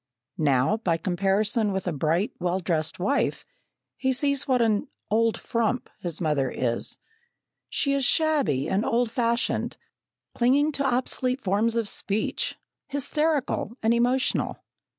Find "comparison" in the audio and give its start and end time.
0.97-1.71